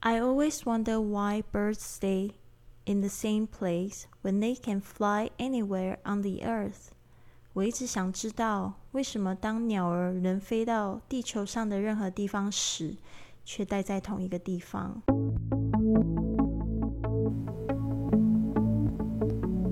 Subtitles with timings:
[0.00, 2.34] I always wonder why birds stay
[2.86, 6.92] in the same place when they can fly anywhere on the earth。
[7.52, 12.94] 我一直想知道，为什么当鸟儿能飞到地球上的任何地方时，
[13.44, 15.02] 却待在同一个地方？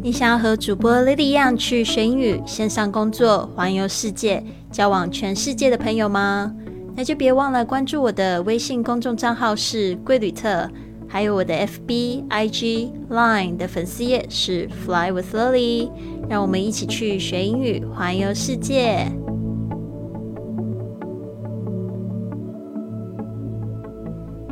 [0.03, 6.53] 你想要和主播 Lily 一样去学英语、线上工作、环游世界、交往全世界的朋友吗？
[6.97, 10.67] 那就别忘了关注我的微信公众账号是贵旅特，
[11.07, 15.91] 还有我的 FB、IG、Line 的粉丝页是 Fly with Lily，
[16.27, 19.13] 让我们一起去学英语、环游世界。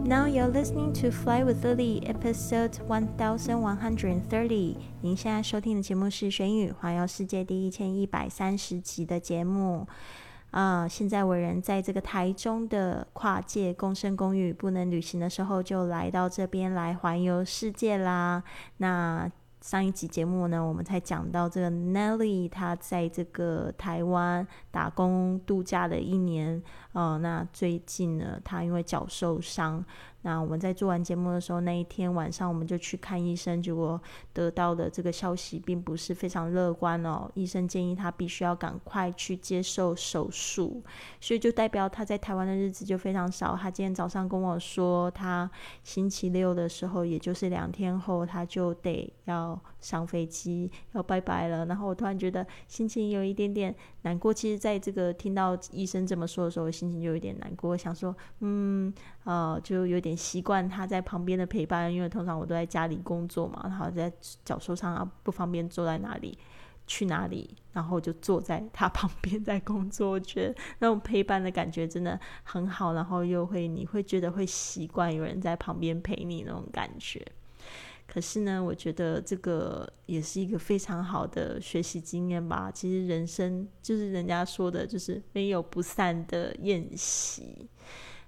[0.06, 4.76] Now you're listening to Fly with Lily, episode one thousand one hundred and thirty。
[5.00, 9.86] 您现在收听的节目是学英语环游世界第一千一百三十集的节目。
[10.54, 18.40] 啊，现在我人在这个台中的跨界共生公寓，不能旅行的时候，就来到这边来环游世界啦。
[18.76, 19.28] 那
[19.60, 26.62] 上一集节目呢，我们才讲到这个 Nelly，他在这个台湾打工度假的一年。
[26.94, 29.84] 哦，那最近呢，他因为脚受伤。
[30.22, 34.00] 那我们在做完节目的时候，那一天晚上我们就去看医生，结果
[34.32, 37.30] 得到的这个消息并不是非常乐观哦。
[37.34, 40.82] 医生建议他必须要赶快去接受手术，
[41.20, 43.54] 所以就代表他在台湾的日子就非常少。
[43.54, 45.50] 他今天早上跟我说，他
[45.82, 51.66] 星期六的时候，也就是两天后，他就得要上飞机要拜拜了。
[51.66, 54.32] 然后我突然觉得心情有一点点难过。
[54.32, 58.92] 其实，在这个听到医生这么说的时候，心心情就有点难过，想说，嗯，
[59.24, 60.14] 呃，就有点。
[60.24, 64.10] 习惯他在旁边的陪伴，因为通常我都在家里工作嘛，然后在
[64.44, 66.38] 脚受伤啊，不方便坐在哪里，
[66.86, 70.12] 去哪里，然后就坐在他 旁边在工作。
[70.12, 77.24] 我觉得那种陪伴的感觉真的很好，然后又会你会觉得会习惯有人在旁边陪你那种感觉。
[78.06, 82.70] 可是呢，我觉得这个也是一个非常好的学习经验吧。
[82.70, 87.68] 其实人生就是人家说的，就是没有不散的宴席。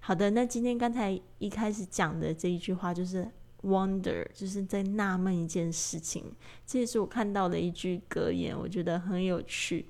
[0.00, 3.28] 好的，那今天刚才一开始讲的这一句话就是
[3.62, 6.25] wonder，就是在纳闷一件事情。
[6.64, 9.87] 这也是我看到的一句格言，我觉得很有趣。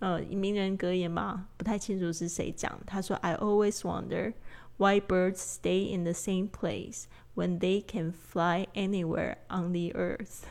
[0.00, 2.78] 呃，名人格言吧，不太清楚是谁讲。
[2.86, 4.34] 他说：“I always wonder
[4.77, 7.03] why birds stay in the same place
[7.35, 10.43] when they can fly anywhere on the earth。”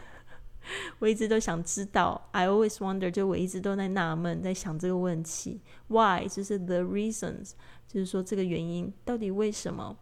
[0.99, 6.29] 我一直都想知道，I always wonder，就我一直都在纳闷，在想这个问题，Why？
[6.29, 7.53] 就是 the reasons，
[7.87, 9.97] 就是说这个原因到底为什么？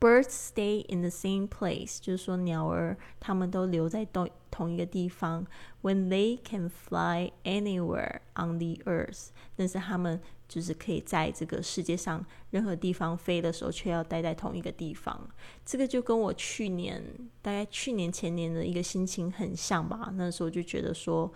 [0.00, 5.45] Birds stay in the same place，就是说鸟儿它们都留在同 同一个地方。
[5.81, 15.27] When they can fly anywhere on the earth，但是他们就是可以在这个世界上任何地方飞的时候，却要待在同一个地方。
[15.65, 17.03] 这个就跟我去年
[17.41, 20.13] 大概去年前年的一个心情很像吧。
[20.13, 21.33] 那时候就觉得说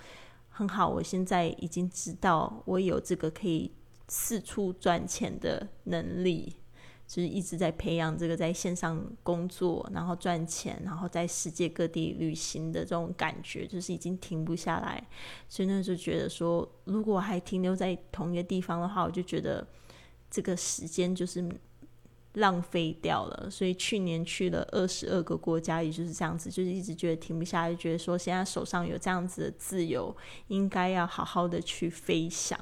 [0.50, 3.72] 很好，我现在已经知道我有这个可以
[4.08, 6.56] 四处赚钱的能力。
[7.08, 15.02] 就是一直在培养这个在线上工作，然后赚钱，然后在世界各地旅行的这种感觉，就是已经停不下来。
[15.48, 19.66] 所以那时候觉得说，如果还停留在同一个地方的话，我就觉得
[20.30, 21.50] 这个时间就是
[22.34, 23.50] 浪费掉了。
[23.50, 30.14] 所以去年去了二十二个国家，也就是这样子，就是一直觉得停不下来，觉得说现在手上有这样子的自由，
[30.50, 32.60] 应该要好好的去飞翔。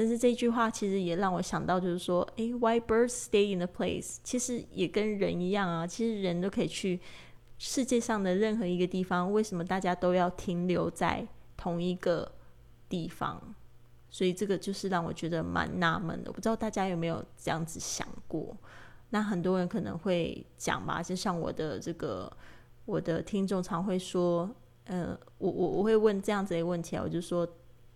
[0.00, 4.18] 但是这句话其实也让我想到，就是说，诶 w h y birds stay in the place？
[4.22, 5.84] 其实也跟人一样啊。
[5.84, 7.00] 其实人都可以去
[7.58, 11.26] 世界上的任何一个地方，为什么大家都要停留在
[11.56, 12.30] 同一个
[12.88, 13.42] 地方？
[14.08, 16.30] 所以这个就是让我觉得蛮纳闷的。
[16.30, 18.56] 我不知道大家有没有这样子想过？
[19.10, 22.32] 那很多人可能会讲吧，就像我的这个
[22.84, 24.48] 我的听众常会说，
[24.84, 27.44] 呃，我我我会问这样子的问题啊，我就说。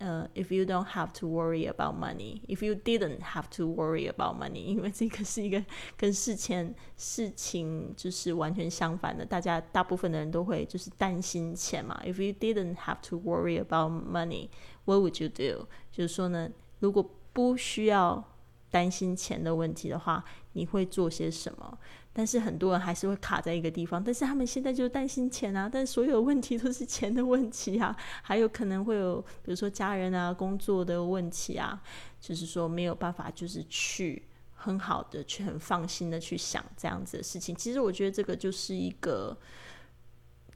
[0.02, 5.64] 呃，if you don't have to worry about money，if you didn't have to worry about money，因为这个是一个
[5.98, 12.00] 跟事前事情就是完全相反的，大家大部分的人都会就是担心钱嘛。
[12.06, 15.68] If you didn't have to worry about money，what would you do？
[15.92, 18.24] 就是说呢，如果不需要
[18.73, 20.25] 担心钱的问题的话，
[20.55, 21.79] 你会做些什么？
[22.15, 31.81] 但是很多人还是会卡在一个地方，但是他们现在就担心钱啊，但所有问题都是钱的问题啊， 还有可能会有比如说家人啊、工作的问题啊，
[32.21, 34.23] 就是说没有办法，就是去
[34.55, 37.55] 很好的去很放心的去想这样子的事情。
[37.55, 39.37] 其实我觉得这个就是一个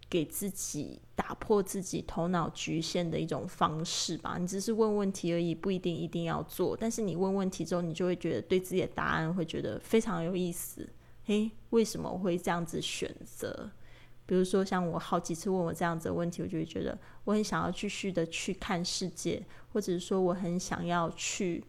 [0.09, 4.39] 给自己打破自己头脑局限的一种方式吧。
[4.39, 10.89] 你只是问问题而已，不一定一定要做，但是你问问题之后，你就会觉得对自己的答案会觉得非常有意思。
[11.27, 13.71] 诶，为什么会这样子选择？
[14.27, 21.65] 比如说，像我好几次问我这样子的问题，我就会觉得我很想要继续的去看世界，或者是说我很想要去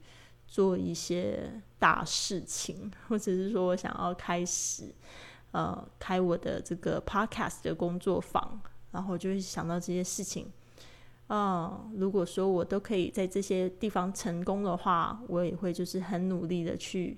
[0.48, 4.94] 做一些大事情，或者是说我想要开始
[5.52, 8.60] 呃开我的这个 podcast 的工作坊，
[8.92, 10.52] 然后就会想到这些事情。
[11.30, 17.18] 嗯，如果说我都可以在这些地方成功的话，我也会就是很努力的去，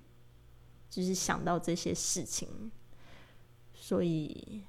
[0.89, 2.71] 就是想到这些事情，
[3.73, 4.63] 所以。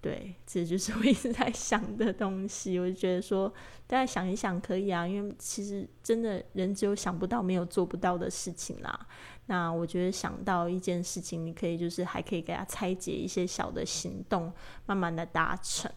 [0.00, 2.78] 对，这就是我一直在想的东西。
[2.78, 3.52] 我就觉得说，
[3.86, 9.06] 大家想一想可以啊，因为其实真的人只有想不到，没有做不到的事情啦。
[9.46, 14.52] 那我觉得想到一件事情，你可以就是还可以给他拆解一些小的行动，
[14.86, 15.90] 慢慢的达成。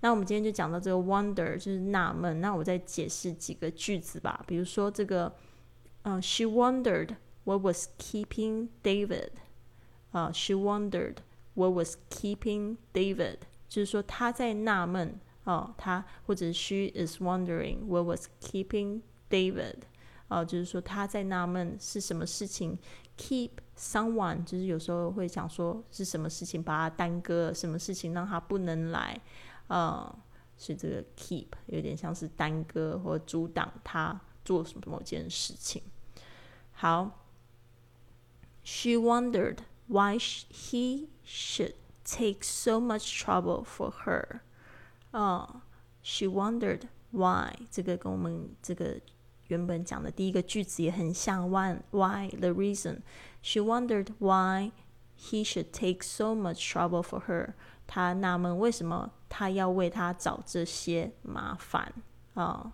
[0.00, 2.40] 那我们今天就讲到这个 wonder，就是纳闷。
[2.40, 5.34] 那我再解释几个句子吧，比如说这个，
[6.02, 9.30] 嗯，She wondered what was keeping David。
[10.12, 11.16] 啊，She wondered。
[11.54, 13.38] What was keeping David？
[13.68, 19.76] 就是说他在纳闷哦，他或者 She is wondering what was keeping David？
[20.28, 22.78] 哦，就是说他在纳闷是什么事情
[23.16, 29.20] keep someone，就是有时候会想说是什么事情把他耽搁，什么事情让他不能来，
[29.68, 30.18] 呃，
[30.56, 35.82] 是这个 keep 有点像是耽搁或阻挡他做什么某件事情。
[36.72, 37.26] 好
[38.64, 44.41] ，She wondered why he should take so much trouble for her.
[45.11, 45.45] Uh,
[46.01, 48.99] she wondered why 这个跟我们这个
[49.47, 51.49] 原本讲的第一个句子也很像。
[51.49, 51.77] Why?
[51.91, 52.29] Why?
[52.29, 53.01] The reason.
[53.41, 54.71] She wondered why
[55.17, 57.53] he should take so much trouble for her.
[57.87, 61.93] 她纳闷为什么他要为她找这些麻烦
[62.35, 62.73] 啊？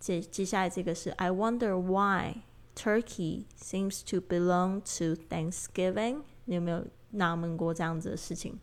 [0.00, 2.42] 接接下来这个是 I wonder why
[2.78, 6.22] Turkey seems to belong to Thanksgiving。
[6.44, 8.58] 你有没有纳闷过这样子的事情？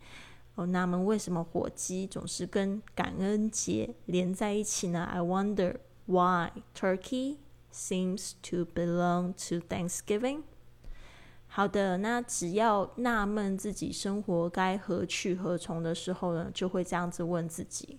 [0.54, 5.04] 我纳闷为什么火鸡总是跟感恩节连在一起呢？
[5.04, 7.38] I wonder why turkey
[7.72, 10.42] seems to belong to Thanksgiving。
[11.46, 17.98] 好的，那只要纳闷自己生活该何去何从的时候呢，就会这样子问自己：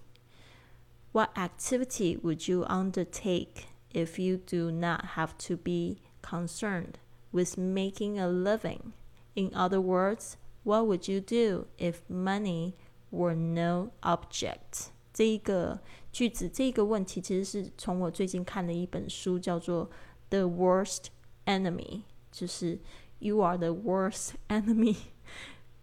[1.11, 6.95] What activity would you undertake if you do not have to be concerned
[7.31, 8.93] with making a living?
[9.35, 12.73] In other words, what would you do if money
[13.11, 14.89] were no object？
[15.13, 15.79] 这一个
[16.11, 19.87] 句子，这个问题其实是从我最近看的一本书，叫做《
[20.29, 21.05] The Worst
[21.45, 22.79] Enemy》，就是
[23.19, 24.97] You are the worst enemy，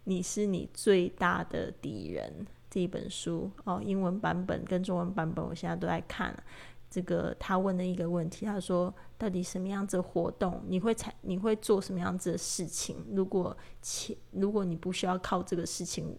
[0.04, 2.46] 你是你最大的敌人。
[2.68, 6.36] 这一本书哦，英文版本跟中文版本，我现在都在看。
[6.89, 11.13] 这个他问的一个问题，他说：“到底什么样子的活动你会采？
[11.21, 13.03] 你会做什么样子的事情？
[13.13, 16.17] 如果钱，如果你不需要靠这个事情，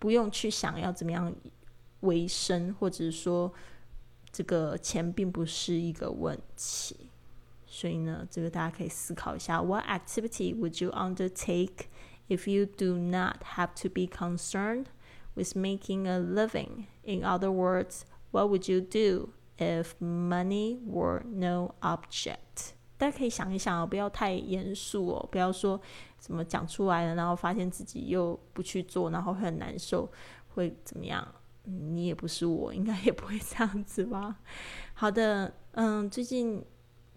[0.00, 1.32] 不用去想要怎么样
[2.00, 3.52] 维生，或者说
[4.32, 7.10] 这个钱并不是一个问题。
[7.66, 11.86] 所以呢，这个大家可以思考一下：What activity would you undertake
[12.28, 14.86] if you do not have to be concerned
[15.34, 16.86] with making a living?
[17.04, 18.00] In other words,
[18.32, 25.80] what would you do?” If money were no object，大家可以想一想哦，不要太严肃哦，不要说
[26.18, 30.10] 什么讲出来了，然后发现自己又不去做，然后会很难受，
[30.54, 31.24] 会怎么样？
[31.62, 34.36] 你也不是我，应该也不会这样子吧？
[34.92, 36.62] 好的，嗯，最近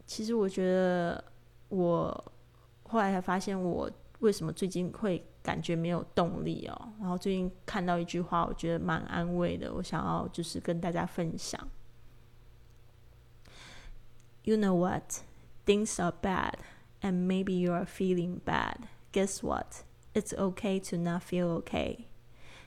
[0.06, 1.24] 其实我觉得
[1.70, 2.32] 我
[2.84, 3.89] 后来才发现，我
[4.20, 6.94] 为什么最近会感觉没有动力哦。
[7.00, 11.60] 然后最近看到一句话，我觉得蛮安慰的，我想要就是跟大家分享。
[14.47, 15.23] You know what?
[15.64, 16.57] Things are bad,
[17.00, 18.88] and maybe you are feeling bad.
[19.12, 19.85] Guess what?
[20.14, 22.07] It's okay to not feel okay.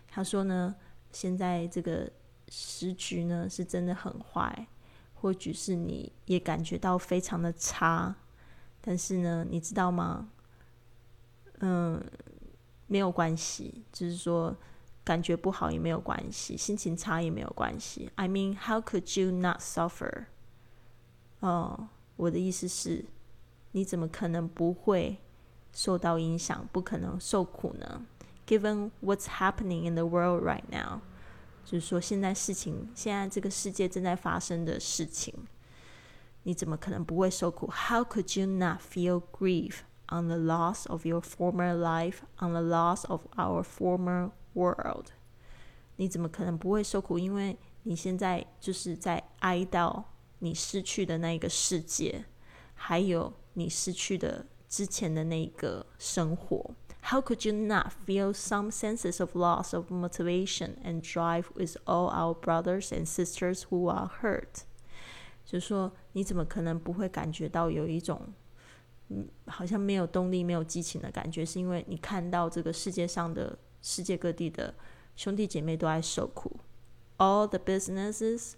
[0.08, 0.76] 他说呢，
[1.12, 2.12] 现在这个
[2.48, 4.68] 时局呢是真的很坏，
[5.14, 8.16] 或许是你也感觉到非常的差，
[8.82, 10.30] 但是呢，你知道吗？
[11.60, 12.02] 嗯，
[12.88, 14.56] 没有关系，就是说
[15.04, 18.10] 感觉不好也没有关系，心情差也没有关系。
[18.16, 20.26] I mean, how could you not suffer?
[21.41, 23.05] 哦，我的意思是，
[23.73, 25.19] 你怎么可能不会
[25.73, 28.07] 受到影响，不可能受苦呢
[28.47, 31.01] ？Given what's happening in the world right now，
[31.65, 35.35] 就是说现在事情，现在这个世界正在发生的事情，
[36.43, 39.79] 你怎么可能不会受苦？How could you not feel grief
[40.09, 45.07] on the loss of your former life, on the loss of our former world？
[45.97, 47.19] 你怎么可能不会受苦？
[47.19, 50.05] 因为你现在就是在哀悼。
[50.40, 52.26] 你失去的那一个世界，
[52.74, 62.10] 还有你失去的之前的那个生活 How could you not feel some senses of loss of motivation and drive with all
[62.10, 64.64] our brothers and sisters who are hurt？
[65.46, 68.34] 就是说，你怎么可能不会感觉到有一种，
[69.10, 71.46] 嗯，好像没有动力、没有激情的感觉？
[71.46, 74.74] 是因为你看到这个世界上的世界各地的
[75.16, 76.60] 兄弟姐妹都在受苦。
[77.18, 78.54] All the businesses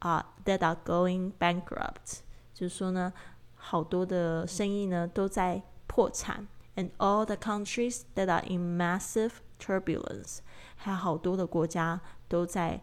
[0.00, 2.20] are that are going bankrupt，
[2.52, 3.12] 就是说呢，
[3.54, 6.46] 好多的生意呢都在破产。
[6.74, 10.38] And all the countries that are in massive turbulence，
[10.76, 12.82] 还有好多的国家都在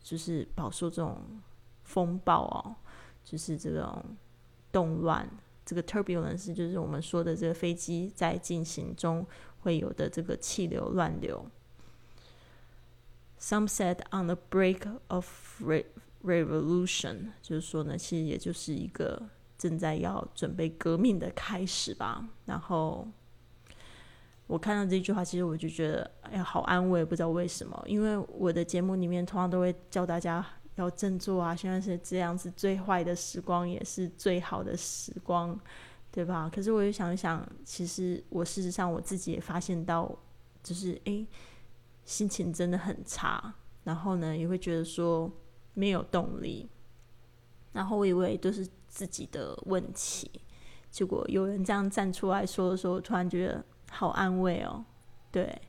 [0.00, 1.20] 就是饱受这种
[1.82, 2.76] 风暴哦。
[3.24, 4.04] 就是这种
[4.70, 5.26] 动乱，
[5.64, 9.26] 这个 turbulence 就是我们说的这个飞机在进行中
[9.62, 11.46] 会有的这个气流乱流。
[13.40, 15.26] Some said on the break of
[16.23, 19.21] revolution，就是说呢，其实也就是一个
[19.57, 22.27] 正在要准备革命的开始吧。
[22.45, 23.07] 然后
[24.47, 30.45] 我看到这句话，其实我就觉得哎呀，好安慰，不知道为什么，因为我的节目里面通常都会教大家。
[30.75, 31.53] 要振作啊！
[31.53, 35.59] 现在是这样子，最坏的时光也是最好的时光，
[36.09, 36.49] 对吧？
[36.49, 40.09] 可是我又想一想，其实我事实上我自己也发现到，
[40.63, 41.27] 就是诶，
[42.05, 45.29] 心情真的很差，然后呢，也会觉得说
[45.73, 46.69] 没有动力，
[47.73, 50.29] 然后我以为都是自己的问题，
[50.89, 54.83] 结果有人这样站出来说的时候，突然觉得好安慰哦，
[55.31, 55.61] 对，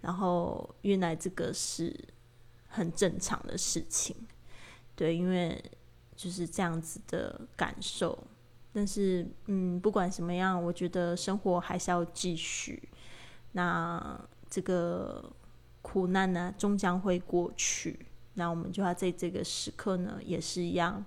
[0.00, 1.94] 然后原来这个是
[2.68, 4.16] 很正常的事情。
[4.94, 5.62] 对，因为
[6.14, 8.18] 就是这样子的感受，
[8.72, 12.88] 但是嗯，不管什么样，我觉得生活还是要继续。
[13.52, 15.32] 那这个
[15.80, 18.06] 苦难呢，终将会过去。
[18.34, 21.04] 那我们就要在这个时刻呢，也是一样。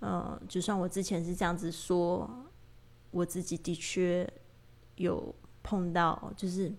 [0.00, 2.28] 呃，就算我之前是这样子说，
[3.10, 4.28] 我自己的确
[4.96, 6.72] 有碰到，就是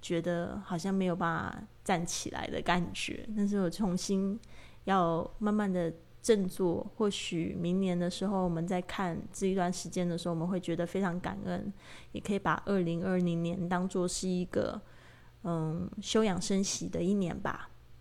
[0.00, 4.38] 觉得好像没有办法站起来的感觉，但是我重新。
[4.84, 11.70] 要慢慢的振作，或许明年的时候，我们在看这一段时间的时候，我们会觉得非常感恩，
[12.12, 14.80] 也可以把二零二零年当做是一个
[15.42, 17.68] 嗯休养生息的一年吧。